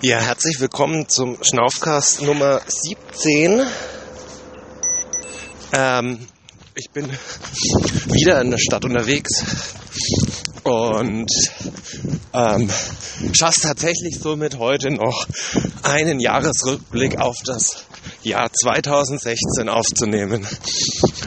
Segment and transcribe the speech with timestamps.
[0.00, 3.62] Ja, herzlich willkommen zum Schnaufcast Nummer 17.
[5.72, 6.28] Ähm,
[6.76, 7.10] ich bin
[8.06, 9.42] wieder in der Stadt unterwegs
[10.62, 11.28] und
[12.32, 12.70] ähm,
[13.32, 15.26] schaffe tatsächlich somit heute noch
[15.82, 17.84] einen Jahresrückblick auf das
[18.22, 20.46] Jahr 2016 aufzunehmen.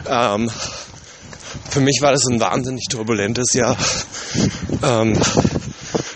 [0.08, 0.50] Ähm,
[1.68, 3.76] für mich war das ein wahnsinnig turbulentes Jahr.
[4.82, 5.20] Ähm,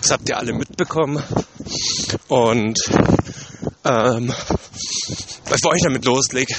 [0.01, 1.23] das habt ihr alle mitbekommen.
[2.29, 2.79] Und
[3.85, 4.33] ähm,
[5.49, 6.55] bevor ich damit loslege,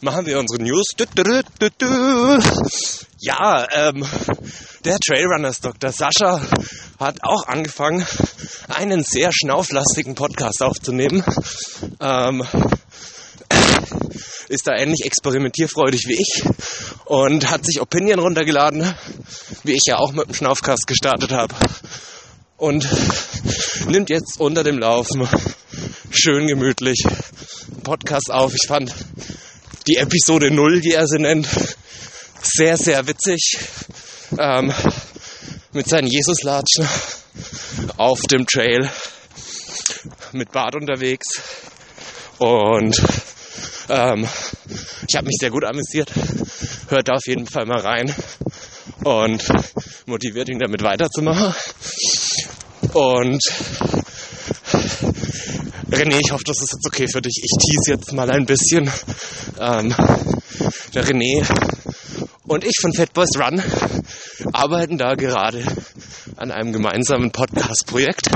[0.00, 0.86] machen wir unsere News.
[3.18, 4.04] Ja, ähm,
[4.84, 5.92] der Trailrunners Dr.
[5.92, 6.40] Sascha
[6.98, 8.04] hat auch angefangen,
[8.68, 11.24] einen sehr schnauflastigen Podcast aufzunehmen.
[12.00, 12.44] Ähm,
[14.48, 16.44] ist da ähnlich experimentierfreudig wie ich
[17.04, 18.94] und hat sich Opinion runtergeladen,
[19.64, 21.54] wie ich ja auch mit dem Schnaufcast gestartet habe.
[22.56, 22.88] Und
[23.86, 25.28] nimmt jetzt unter dem Laufen
[26.10, 27.04] schön gemütlich
[27.82, 28.54] Podcast auf.
[28.54, 28.92] Ich fand
[29.86, 31.46] die Episode 0, wie er sie nennt,
[32.42, 33.58] sehr, sehr witzig.
[34.38, 34.72] Ähm,
[35.72, 36.88] mit seinen Jesuslatschen
[37.96, 38.90] auf dem Trail
[40.32, 41.26] mit Bart unterwegs.
[42.38, 43.00] Und
[43.88, 44.26] ähm,
[45.08, 46.10] ich habe mich sehr gut amüsiert.
[46.88, 48.14] Hört da auf jeden Fall mal rein
[49.04, 49.44] und
[50.06, 51.54] motiviert ihn damit weiterzumachen.
[52.92, 53.42] Und
[55.90, 57.40] René, ich hoffe, das ist jetzt okay für dich.
[57.42, 58.90] Ich tease jetzt mal ein bisschen.
[59.58, 59.94] Ähm,
[60.94, 61.46] der René
[62.46, 63.62] und ich von Fat Boys Run
[64.52, 65.64] arbeiten da gerade
[66.36, 68.30] an einem gemeinsamen Podcast-Projekt.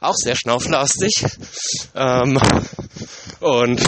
[0.00, 1.24] Auch sehr schnauflastig.
[1.94, 2.38] Ähm,
[3.40, 3.82] und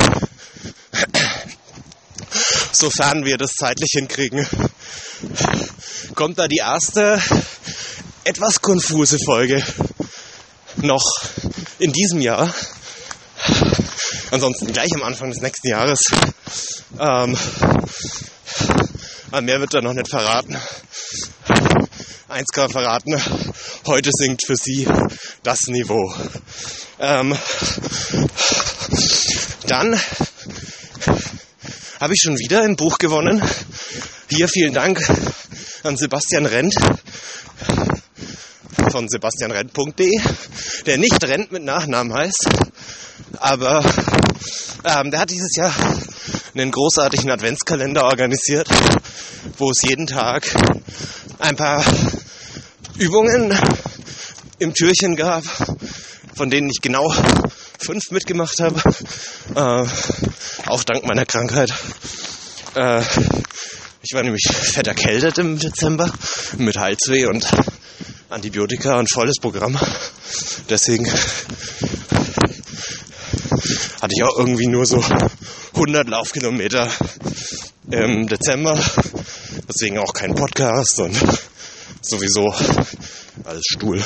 [2.73, 4.47] sofern wir das zeitlich hinkriegen,
[6.15, 7.21] kommt da die erste
[8.27, 9.65] etwas konfuse Folge
[10.83, 11.05] noch
[11.79, 12.53] in diesem Jahr.
[14.33, 16.01] Ansonsten gleich am Anfang des nächsten Jahres.
[16.99, 17.39] Ähm,
[19.43, 20.57] mehr wird er noch nicht verraten.
[22.29, 23.23] Eins kann er verraten,
[23.87, 24.89] heute sinkt für sie
[25.45, 26.13] das Niveau.
[26.99, 27.39] Ähm,
[29.69, 30.01] dann
[32.01, 33.41] habe ich schon wieder ein Buch gewonnen.
[34.29, 35.01] Hier vielen Dank
[35.85, 36.75] an Sebastian Rent
[38.97, 40.11] von sebastianrent.de,
[40.87, 42.49] der nicht Rent mit Nachnamen heißt,
[43.37, 43.85] aber
[44.85, 45.75] ähm, der hat dieses Jahr
[46.55, 48.67] einen großartigen Adventskalender organisiert,
[49.59, 50.47] wo es jeden Tag
[51.41, 51.85] ein paar
[52.97, 53.55] Übungen
[54.61, 55.45] im Türchen gab,
[56.35, 57.13] von denen ich genau
[57.79, 58.81] fünf mitgemacht habe,
[59.55, 61.71] äh, auch dank meiner Krankheit.
[62.75, 63.03] Äh,
[64.01, 66.11] ich war nämlich fett erkältet im Dezember
[66.57, 67.47] mit Halsweh und
[68.29, 69.79] Antibiotika und volles Programm.
[70.69, 71.07] Deswegen
[74.01, 75.03] hatte ich auch irgendwie nur so
[75.75, 76.89] 100 Laufkilometer
[77.91, 78.79] im Dezember.
[79.69, 81.17] Deswegen auch kein Podcast und
[82.03, 82.53] sowieso
[83.45, 84.03] alles Stuhl.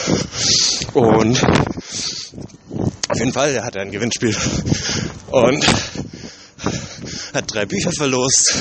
[0.92, 1.42] Und
[3.08, 4.36] auf jeden Fall, er hatte ein Gewinnspiel
[5.30, 5.64] und
[7.32, 8.54] hat drei Bücher verlost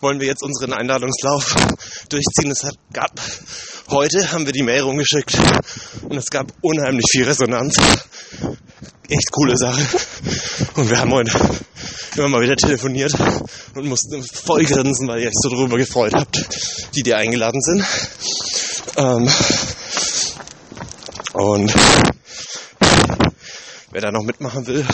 [0.00, 1.54] wollen wir jetzt unseren Einladungslauf
[2.08, 2.50] durchziehen.
[2.50, 3.12] Es hat, gab,
[3.90, 5.38] heute haben wir die Mail rumgeschickt
[6.08, 7.76] und es gab unheimlich viel Resonanz.
[9.08, 9.80] Echt coole Sache.
[10.74, 11.38] Und wir haben heute
[12.16, 13.14] immer mal wieder telefoniert
[13.76, 16.44] und mussten voll grinsen, weil ihr euch so drüber gefreut habt,
[16.96, 17.86] die dir eingeladen sind.
[18.96, 19.30] Ähm,
[21.42, 21.74] und
[23.90, 24.86] wer da noch mitmachen will,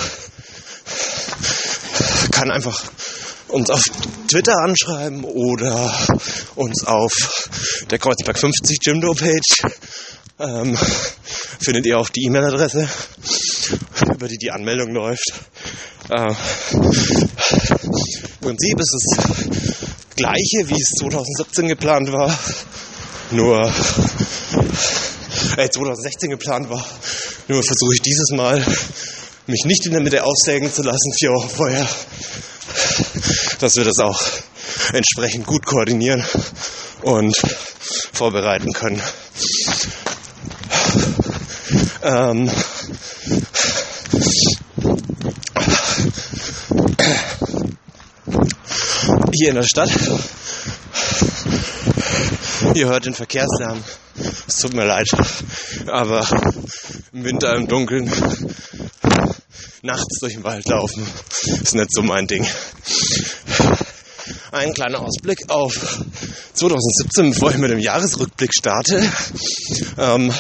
[2.33, 2.83] kann einfach
[3.49, 3.83] uns auf
[4.31, 5.93] Twitter anschreiben oder
[6.55, 7.13] uns auf
[7.91, 9.75] der Kreuzberg 50 Jimdo Page.
[10.41, 10.75] Ähm,
[11.61, 12.89] findet ihr auch die E-Mail-Adresse,
[14.15, 15.35] über die die Anmeldung läuft.
[16.09, 16.33] Äh,
[16.73, 19.17] Im Prinzip ist es
[20.17, 22.39] gleiche, wie es 2017 geplant war,
[23.33, 23.71] nur
[25.59, 26.87] äh, 2016 geplant war.
[27.49, 28.65] Nur versuche ich dieses Mal
[29.47, 31.89] mich nicht in der Mitte aussägen zu lassen, vier Wochen vorher,
[33.59, 34.21] dass wir das auch
[34.93, 36.25] entsprechend gut koordinieren
[37.03, 37.37] und
[38.13, 39.03] vorbereiten können.
[42.03, 42.51] Ähm,
[49.33, 49.91] hier in der Stadt.
[52.75, 53.83] Ihr hört den Verkehrslärm.
[54.49, 55.07] Es tut mir leid.
[55.89, 56.27] Aber
[57.13, 58.11] im Winter im Dunkeln
[59.83, 61.07] nachts durch den Wald laufen
[61.63, 62.47] ist nicht so mein Ding.
[64.51, 65.75] Ein kleiner Ausblick auf
[66.55, 69.07] 2017, bevor ich mit dem Jahresrückblick starte.
[69.99, 70.33] Ähm,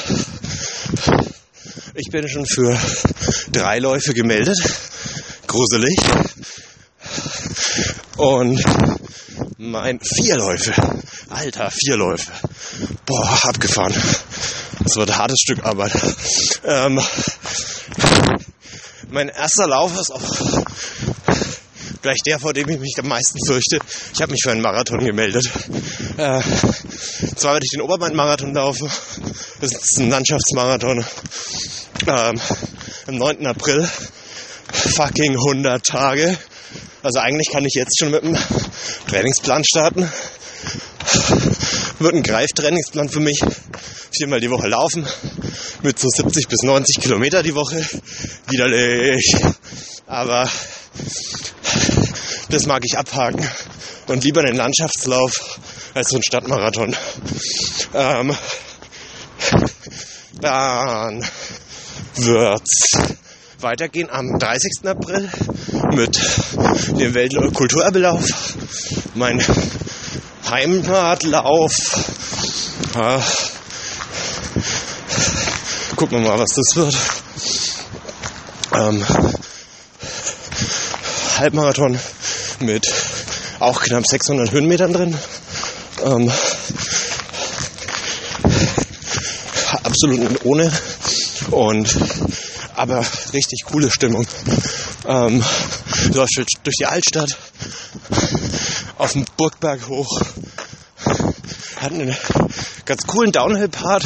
[1.94, 2.78] ich bin schon für
[3.52, 4.58] drei Läufe gemeldet.
[5.46, 5.98] Gruselig.
[8.16, 8.62] Und
[9.58, 10.72] mein vier Läufe.
[11.30, 12.30] Alter, vier Läufe.
[13.04, 13.92] Boah, abgefahren.
[14.80, 15.92] Das wird ein hartes Stück Arbeit.
[16.64, 17.00] Ähm,
[19.10, 20.22] mein erster Lauf ist auch
[22.00, 23.78] gleich der, vor dem ich mich am meisten fürchte.
[24.14, 25.50] Ich habe mich für einen Marathon gemeldet.
[26.16, 26.40] Äh,
[27.36, 28.90] zwar werde ich den Obermain-Marathon laufen.
[29.60, 31.04] Das ist ein Landschaftsmarathon.
[32.06, 32.40] Ähm,
[33.06, 33.46] am 9.
[33.46, 33.86] April.
[34.72, 36.38] Fucking 100 Tage.
[37.02, 38.36] Also eigentlich kann ich jetzt schon mit dem
[39.08, 40.10] Trainingsplan starten.
[41.98, 43.40] Wird ein Greiftrainingsplan für mich.
[44.10, 45.06] Viermal die Woche laufen.
[45.82, 47.84] Mit so 70 bis 90 Kilometer die Woche.
[48.48, 49.36] Widerlich.
[50.06, 50.48] Aber
[52.50, 53.46] das mag ich abhaken.
[54.06, 55.58] Und lieber den Landschaftslauf
[55.94, 56.96] als so ein Stadtmarathon.
[57.94, 58.36] Ähm,
[60.40, 61.26] dann
[62.16, 62.92] wird's
[63.60, 64.86] weitergehen am 30.
[64.86, 65.28] April
[65.92, 66.20] mit
[66.98, 68.54] dem Weltkulturerbelauf.
[69.14, 69.42] Mein
[70.50, 71.72] Heimatlauf.
[72.94, 73.22] Ja.
[75.96, 76.96] Gucken wir mal, was das wird.
[78.74, 79.04] Ähm,
[81.38, 81.98] Halbmarathon
[82.60, 82.86] mit
[83.60, 85.18] auch knapp 600 Höhenmetern drin.
[86.04, 86.32] Ähm,
[89.82, 90.72] absolut ohne.
[91.50, 91.98] Und
[92.74, 94.26] aber richtig coole Stimmung.
[95.06, 95.42] Ähm,
[96.12, 97.36] läuft durch die Altstadt,
[98.98, 100.20] auf dem Burgberg hoch.
[101.76, 102.14] Hat einen
[102.84, 104.04] ganz coolen Downhill-Part,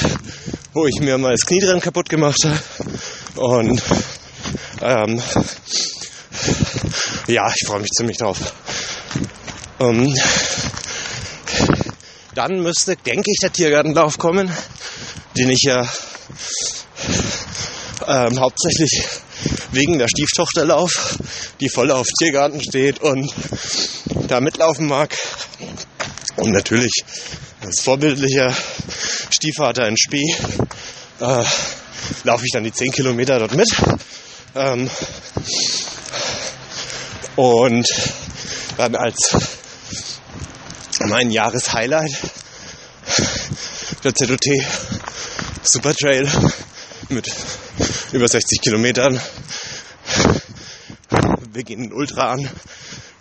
[0.75, 2.61] wo ich mir mal das Knie dran kaputt gemacht habe.
[3.37, 3.83] Und
[4.83, 5.23] ähm,
[7.27, 8.39] ja, ich freue mich ziemlich drauf.
[9.81, 10.15] Ähm,
[12.35, 14.55] dann müsste, denke ich, der Tiergartenlauf kommen,
[15.37, 15.89] den ich ja
[18.07, 19.07] ähm, hauptsächlich
[19.73, 21.19] wegen der Stieftochter lauf,
[21.61, 23.33] die voll auf Tiergarten steht und
[24.33, 25.15] da mitlaufen mag.
[26.37, 27.05] Und natürlich
[27.61, 28.55] als vorbildlicher
[29.31, 30.35] Stiefvater in Spee
[31.21, 31.45] äh,
[32.25, 33.69] laufe ich dann die 10 Kilometer dort mit.
[34.55, 34.89] Ähm,
[37.37, 37.87] und
[38.79, 39.37] dann als
[41.01, 42.13] mein Jahreshighlight
[44.03, 44.47] der ZOT
[45.63, 46.27] Super Trail
[47.11, 47.31] mit
[48.13, 49.21] über 60 Kilometern.
[51.53, 52.49] Wir gehen Ultra an.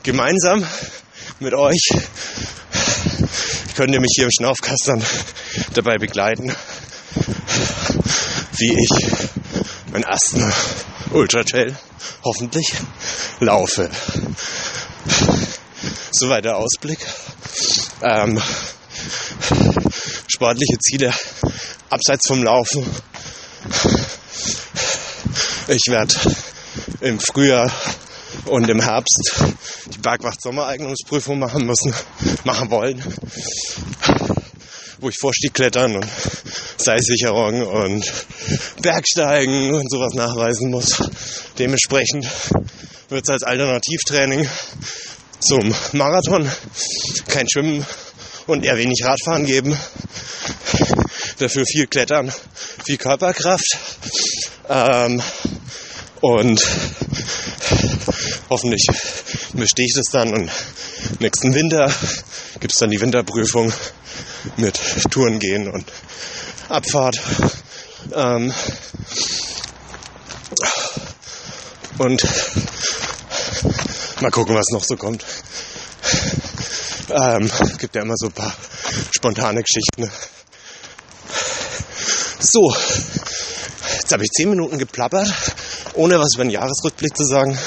[0.04, 0.66] Gemeinsam
[1.42, 1.88] mit euch
[3.76, 5.04] könnt ihr mich hier im Schnaufkastern
[5.74, 6.56] dabei begleiten,
[8.58, 8.90] wie ich
[9.92, 10.54] meinen ersten
[11.12, 11.76] Ultra Trail
[12.24, 12.68] hoffentlich
[13.40, 13.90] laufe.
[16.12, 17.00] Soweit der Ausblick.
[18.04, 18.40] Ähm,
[20.28, 21.12] sportliche Ziele
[21.90, 22.86] abseits vom Laufen.
[25.68, 26.14] Ich werde
[27.00, 27.72] im Frühjahr
[28.46, 29.34] und im Herbst
[30.02, 31.94] Bergwacht Sommereignungsprüfung machen müssen,
[32.44, 33.04] machen wollen,
[35.00, 36.08] wo ich Vorstiegklettern und
[36.78, 38.12] Seilsicherung und
[38.82, 41.04] Bergsteigen und sowas nachweisen muss.
[41.58, 42.28] Dementsprechend
[43.10, 44.48] wird es als Alternativtraining
[45.40, 46.50] zum Marathon
[47.28, 47.86] kein Schwimmen
[48.48, 49.78] und eher wenig Radfahren geben.
[51.38, 52.32] Dafür viel Klettern,
[52.86, 53.78] viel Körperkraft.
[54.70, 55.22] Ähm,
[56.22, 56.62] und
[58.50, 58.86] hoffentlich
[59.54, 60.52] bestehe ich das dann und
[61.20, 61.92] nächsten Winter
[62.60, 63.72] gibt es dann die Winterprüfung
[64.58, 65.86] mit Touren gehen und
[66.70, 67.20] Abfahrt.
[68.14, 68.54] Ähm,
[71.98, 72.24] und
[74.22, 75.26] mal gucken, was noch so kommt.
[77.10, 78.56] Ähm, gibt ja immer so ein paar
[79.12, 80.10] spontane Geschichten.
[82.40, 82.74] So,
[83.98, 85.28] jetzt habe ich zehn Minuten geplappert,
[85.94, 87.58] ohne was über den Jahresrückblick zu sagen.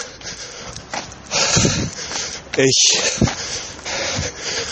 [2.56, 3.00] Ich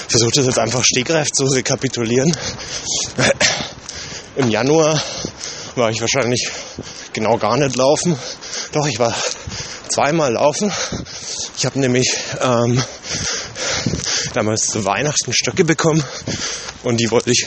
[0.08, 2.36] versuche das jetzt einfach stegreif zu rekapitulieren.
[4.36, 5.00] Im Januar
[5.76, 6.50] war ich wahrscheinlich
[7.12, 8.18] genau gar nicht laufen.
[8.72, 9.14] Doch, ich war
[9.88, 10.72] zweimal laufen.
[11.56, 12.08] Ich habe nämlich
[12.40, 12.82] ähm,
[14.32, 16.02] damals zu Weihnachten Stöcke bekommen
[16.82, 17.46] und die wollte ich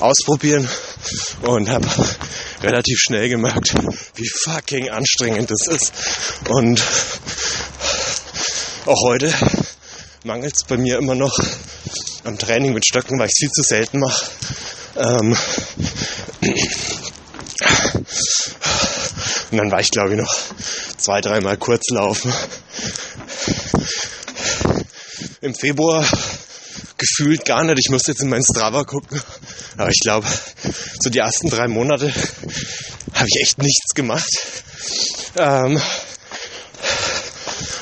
[0.00, 0.68] ausprobieren
[1.42, 1.86] und habe
[2.62, 3.74] relativ schnell gemerkt,
[4.16, 5.92] wie fucking anstrengend das ist.
[6.48, 6.82] Und
[8.86, 9.32] auch heute
[10.24, 11.38] mangelt es bei mir immer noch
[12.24, 14.26] am Training mit Stöcken, weil ich es viel zu selten mache.
[14.96, 15.36] Ähm
[19.50, 20.34] und dann war ich, glaube ich, noch
[20.96, 22.32] zwei, dreimal kurz laufen.
[25.40, 26.06] Im Februar
[26.98, 27.80] gefühlt gar nicht.
[27.80, 29.20] Ich muss jetzt in meinen Strava gucken.
[29.76, 30.26] Aber ich glaube,
[31.00, 32.12] so die ersten drei Monate
[33.22, 34.28] habe ich echt nichts gemacht.
[35.38, 35.80] Ähm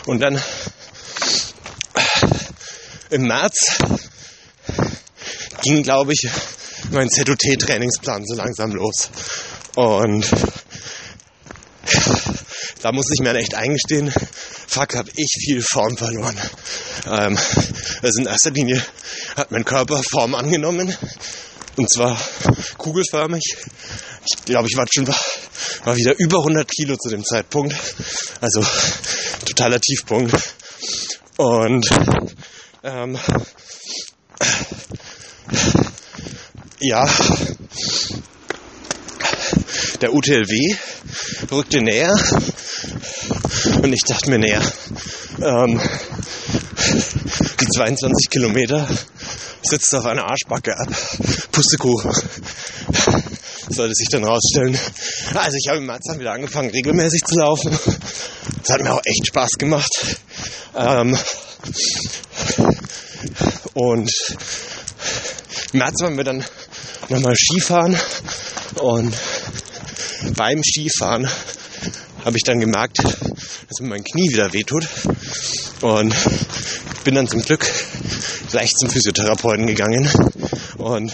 [0.04, 0.38] und dann
[3.08, 3.78] im März
[5.62, 6.28] ging, glaube ich,
[6.90, 9.08] mein ZOT-Trainingsplan so langsam los.
[9.76, 10.28] Und
[12.82, 14.12] da muss ich mir echt eingestehen,
[14.66, 16.36] fuck, habe ich viel Form verloren.
[17.06, 17.38] Ähm,
[18.02, 18.84] also in erster Linie
[19.36, 20.94] hat mein Körper Form angenommen.
[21.76, 22.18] Und zwar
[22.76, 23.56] kugelförmig.
[24.26, 25.06] Ich glaube, ich war schon
[25.84, 27.74] war wieder über 100 Kilo zu dem Zeitpunkt.
[28.40, 28.64] Also
[29.46, 30.34] totaler Tiefpunkt.
[31.36, 31.88] Und
[32.82, 33.18] ähm,
[36.80, 37.08] ja,
[40.00, 40.76] der UTLW
[41.50, 42.14] rückte näher
[43.82, 44.62] und ich dachte mir, näher,
[45.42, 45.80] ähm,
[47.60, 48.88] die 22 Kilometer
[49.62, 50.88] sitzt auf einer Arschbacke ab.
[51.52, 52.12] Pustekuchen.
[53.68, 54.78] Sollte sich dann rausstellen.
[55.34, 57.70] Also ich habe im März dann wieder angefangen, regelmäßig zu laufen.
[58.62, 59.90] Das hat mir auch echt Spaß gemacht.
[60.76, 61.16] Ähm,
[63.74, 64.10] und
[65.72, 66.44] im März waren wir dann
[67.08, 67.96] nochmal Skifahren
[68.80, 69.14] und
[70.36, 71.28] beim Skifahren
[72.24, 74.86] habe ich dann gemerkt, dass mir mein Knie wieder wehtut
[75.80, 76.14] und
[77.04, 77.66] bin dann zum Glück
[78.50, 80.08] gleich zum Physiotherapeuten gegangen
[80.80, 81.12] und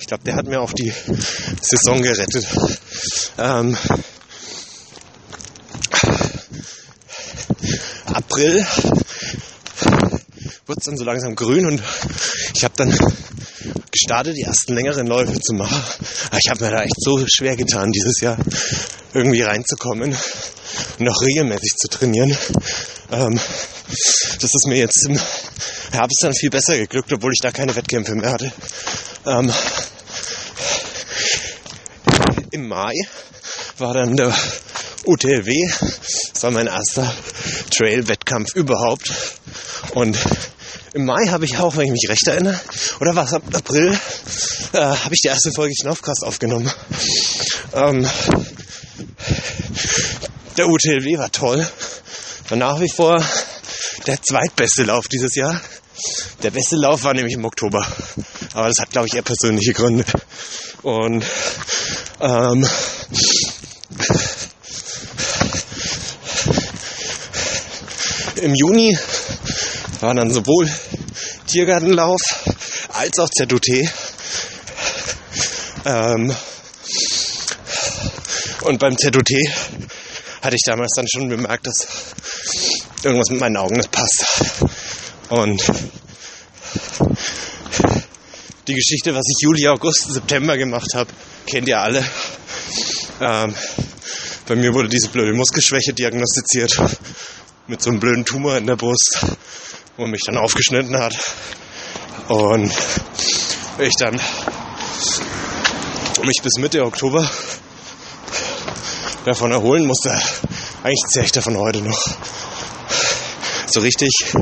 [0.00, 0.92] ich glaube, der hat mir auch die
[1.60, 2.46] Saison gerettet.
[3.38, 3.76] Ähm,
[8.06, 8.66] April
[10.66, 11.82] wurde es dann so langsam grün und
[12.54, 12.96] ich habe dann
[13.90, 15.82] gestartet, die ersten längeren Läufe zu machen.
[16.28, 18.38] Aber ich habe mir da echt so schwer getan, dieses Jahr
[19.12, 20.16] irgendwie reinzukommen
[20.98, 22.36] und auch regelmäßig zu trainieren.
[23.10, 23.38] Ähm,
[24.40, 25.18] das ist mir jetzt im
[25.92, 28.50] Herbst dann viel besser geglückt, obwohl ich da keine Wettkämpfe mehr hatte.
[29.24, 29.52] Ähm,
[32.50, 32.92] Im Mai
[33.78, 34.34] war dann der
[35.04, 35.54] UTLW.
[36.32, 37.14] Das war mein erster
[37.70, 39.12] Trail-Wettkampf überhaupt.
[39.94, 40.18] Und
[40.94, 42.60] im Mai habe ich auch, wenn ich mich recht erinnere,
[42.98, 43.96] oder war es ab April,
[44.72, 46.70] äh, habe ich die erste Folge Schnaufcast aufgenommen.
[47.74, 48.08] Ähm,
[50.56, 51.66] der UTLW war toll.
[52.48, 53.24] War nach wie vor
[54.06, 55.60] der zweitbeste Lauf dieses Jahr.
[56.42, 57.86] Der beste Lauf war nämlich im Oktober.
[58.54, 60.04] Aber das hat, glaube ich, eher persönliche Gründe.
[60.82, 61.24] Und
[62.20, 62.66] ähm,
[68.36, 68.96] im Juni
[70.00, 70.70] war dann sowohl
[71.46, 72.20] Tiergartenlauf
[72.92, 73.68] als auch ZOT.
[75.84, 76.34] Ähm,
[78.62, 79.30] und beim ZOT
[80.42, 81.86] hatte ich damals dann schon bemerkt, dass
[83.04, 84.24] irgendwas mit meinen Augen nicht passt.
[85.28, 85.62] Und
[88.72, 91.10] die Geschichte, was ich Juli, August, September gemacht habe,
[91.46, 92.02] kennt ihr alle.
[93.20, 93.54] Ähm,
[94.46, 96.80] bei mir wurde diese blöde Muskelschwäche diagnostiziert
[97.66, 99.26] mit so einem blöden Tumor in der Brust,
[99.98, 101.14] wo mich dann aufgeschnitten hat.
[102.28, 102.72] Und
[103.78, 104.18] ich dann
[106.24, 107.28] mich bis Mitte Oktober
[109.26, 110.10] davon erholen musste.
[110.82, 112.00] Eigentlich zähle ich davon heute noch.
[113.66, 114.32] So richtig,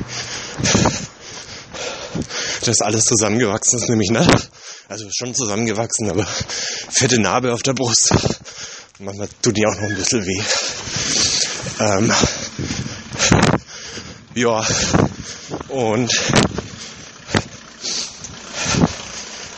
[2.64, 4.26] dass alles zusammengewachsen ist, nämlich, ne?
[4.88, 8.14] Also schon zusammengewachsen, aber fette Narbe auf der Brust.
[8.98, 10.42] Manchmal tut die auch noch ein bisschen weh.
[11.80, 12.12] Ähm,
[14.34, 14.66] ja,
[15.68, 16.12] und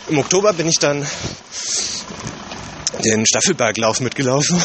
[0.08, 1.06] im Oktober bin ich dann
[3.04, 4.62] den Staffelberglauf mitgelaufen.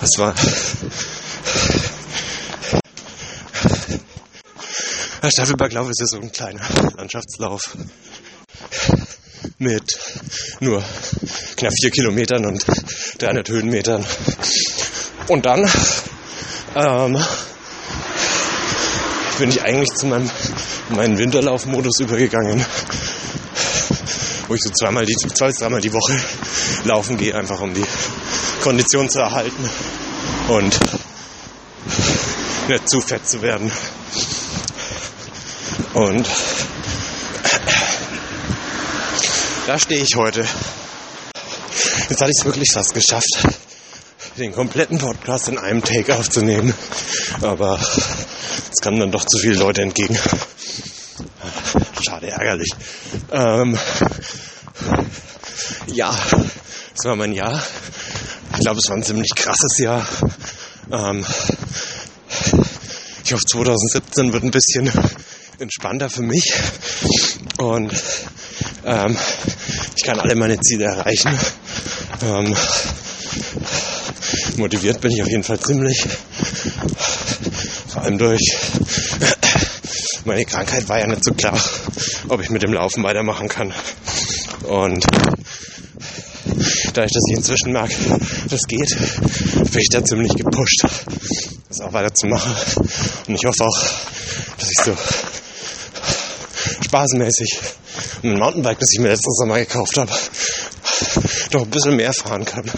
[0.00, 0.34] Das war
[5.22, 6.62] der Staffelberglauf ist ja so ein kleiner
[6.96, 7.76] Landschaftslauf
[9.58, 9.98] mit
[10.60, 10.82] nur
[11.56, 12.64] knapp vier Kilometern und
[13.18, 14.04] 300 Höhenmetern.
[15.28, 15.70] Und dann
[16.74, 17.24] ähm,
[19.38, 20.28] bin ich eigentlich zu meinem,
[20.90, 22.64] meinem Winterlaufmodus übergegangen,
[24.48, 26.16] wo ich so zweimal die, zwei dreimal die Woche
[26.84, 27.86] laufen gehe, einfach um die
[28.62, 29.70] Kondition zu erhalten
[30.48, 30.78] und
[32.68, 33.70] nicht zu fett zu werden.
[35.94, 36.26] Und
[39.66, 40.46] da stehe ich heute.
[42.08, 43.46] Jetzt hatte ich es wirklich fast geschafft,
[44.38, 46.74] den kompletten Podcast in einem Take aufzunehmen.
[47.42, 50.18] Aber es kamen dann doch zu viele Leute entgegen.
[52.00, 52.70] Schade, ärgerlich.
[53.30, 53.78] Ähm,
[55.86, 56.14] ja,
[56.98, 57.62] es war mein Jahr.
[58.54, 60.06] Ich glaube, es war ein ziemlich krasses Jahr.
[60.90, 61.24] Ähm,
[63.24, 64.90] ich hoffe, 2017 wird ein bisschen
[65.62, 66.52] entspannter für mich.
[67.58, 67.92] Und
[68.84, 69.16] ähm,
[69.96, 71.38] ich kann alle meine Ziele erreichen.
[72.22, 72.54] Ähm,
[74.56, 76.04] motiviert bin ich auf jeden Fall ziemlich.
[77.88, 78.40] Vor allem durch
[80.24, 81.58] meine Krankheit war ja nicht so klar,
[82.28, 83.72] ob ich mit dem Laufen weitermachen kann.
[84.64, 85.04] Und
[86.94, 87.94] dass ich inzwischen merke,
[88.48, 88.96] das geht,
[89.70, 90.82] bin ich da ziemlich gepusht,
[91.68, 92.52] das auch weiterzumachen.
[93.28, 93.78] Und ich hoffe auch,
[94.58, 94.96] dass ich so
[96.92, 97.58] spaßmäßig
[98.22, 100.12] ein Mountainbike, das ich mir letztes Sommer gekauft habe,
[101.50, 102.70] doch ein bisschen mehr fahren kann.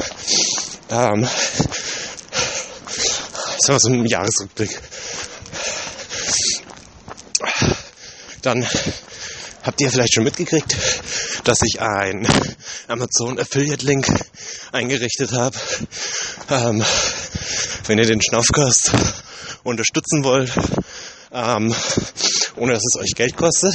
[0.88, 1.28] Ähm,
[3.59, 4.80] das war so ein Jahresrückblick.
[8.42, 8.64] Dann
[9.64, 10.76] habt ihr vielleicht schon mitgekriegt,
[11.42, 12.28] dass ich ein
[12.87, 14.06] Amazon Affiliate Link
[14.71, 15.56] eingerichtet habe.
[16.50, 16.85] Ähm,
[17.87, 18.92] wenn ihr den Schnaufkast
[19.64, 20.52] unterstützen wollt,
[21.33, 21.75] ähm,
[22.56, 23.75] ohne dass es euch Geld kostet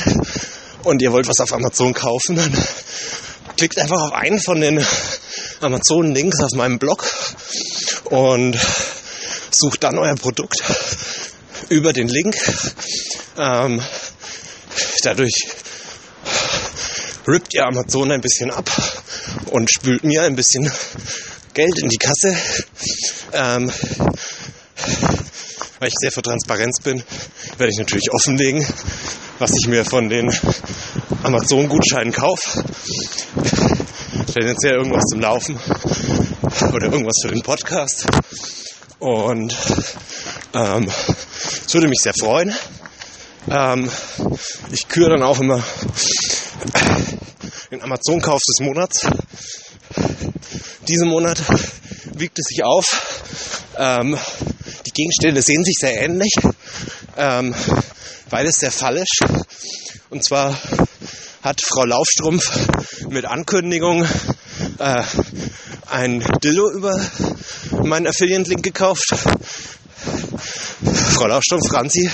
[0.90, 2.52] und ihr wollt was auf Amazon kaufen, dann
[3.56, 4.84] klickt einfach auf einen von den
[5.62, 7.08] Amazon-Links auf meinem Blog
[8.06, 8.58] und
[9.52, 10.64] sucht dann euer Produkt
[11.70, 12.36] über den Link.
[13.38, 13.82] Ähm,
[15.04, 15.34] dadurch
[17.28, 18.70] rippt ihr Amazon ein bisschen ab
[19.52, 20.72] und spült mir ein bisschen
[21.54, 22.36] Geld in die Kasse.
[23.34, 23.72] Ähm,
[25.80, 27.04] weil ich sehr für Transparenz bin,
[27.58, 28.66] werde ich natürlich offenlegen,
[29.40, 30.30] was ich mir von den
[31.24, 32.64] Amazon-Gutscheinen kaufe.
[34.34, 35.60] Tendenziell irgendwas zum Laufen
[36.74, 38.06] oder irgendwas für den Podcast.
[39.00, 39.56] Und
[40.54, 40.92] ähm,
[41.66, 42.54] es würde mich sehr freuen.
[43.50, 43.90] Ähm,
[44.72, 45.64] ich küre dann auch immer
[47.72, 49.08] den Amazon-Kauf des Monats.
[50.88, 51.42] Diesen Monat
[52.14, 53.36] wiegt es sich auf.
[53.78, 54.18] Ähm,
[54.86, 56.34] die Gegenstände sehen sich sehr ähnlich.
[57.18, 57.54] Ähm,
[58.30, 59.20] beides sehr fallisch.
[60.10, 60.58] Und zwar
[61.42, 64.06] hat Frau Laufstrumpf mit Ankündigung
[64.78, 65.04] äh,
[65.90, 67.00] ein Dildo über
[67.84, 69.16] meinen Affiliate-Link gekauft.
[71.14, 72.10] Frau Laufstrumpf, Franzi,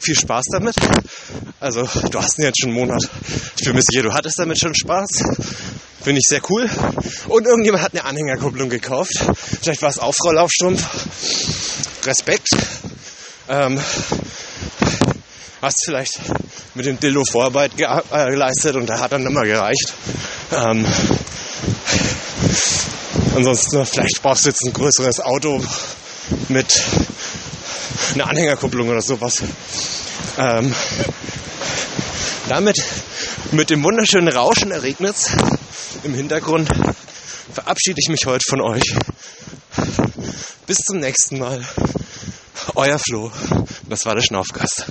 [0.00, 0.76] viel Spaß damit.
[1.60, 3.02] Also du hast ihn jetzt schon einen Monat.
[3.58, 5.08] Ich bin sicher, du hattest damit schon Spaß.
[6.02, 6.68] Finde ich sehr cool.
[7.28, 9.12] Und irgendjemand hat eine Anhängerkupplung gekauft.
[9.62, 10.82] Vielleicht war es auch Frau Laufstrumpf.
[12.04, 12.48] Respekt.
[13.48, 13.78] Ähm,
[15.60, 16.20] hast vielleicht
[16.74, 19.92] mit dem Dildo Vorarbeit ge äh, geleistet und der hat dann immer gereicht.
[20.52, 20.86] Ähm,
[23.34, 25.62] ansonsten, vielleicht brauchst du jetzt ein größeres Auto
[26.48, 26.82] mit
[28.14, 29.42] einer Anhängerkupplung oder sowas.
[30.38, 30.74] Ähm,
[32.48, 32.76] damit
[33.52, 34.82] mit dem wunderschönen Rauschen der
[36.04, 36.68] im Hintergrund
[37.52, 38.94] verabschiede ich mich heute von euch.
[40.66, 41.62] Bis zum nächsten Mal.
[42.74, 43.30] Euer Flo.
[43.88, 44.86] Das war der Schnaufgast.